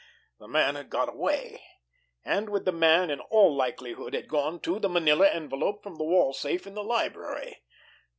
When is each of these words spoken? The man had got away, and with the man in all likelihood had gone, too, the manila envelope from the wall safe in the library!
The 0.39 0.47
man 0.47 0.73
had 0.73 0.89
got 0.89 1.09
away, 1.09 1.61
and 2.25 2.49
with 2.49 2.65
the 2.65 2.71
man 2.71 3.11
in 3.11 3.19
all 3.19 3.55
likelihood 3.55 4.15
had 4.15 4.27
gone, 4.27 4.59
too, 4.59 4.79
the 4.79 4.89
manila 4.89 5.29
envelope 5.29 5.83
from 5.83 5.97
the 5.97 6.03
wall 6.03 6.33
safe 6.33 6.65
in 6.65 6.73
the 6.73 6.83
library! 6.83 7.61